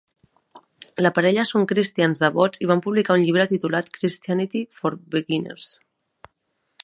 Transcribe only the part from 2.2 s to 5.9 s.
devots i van publicar un llibre titulat "Christianity for Beginners".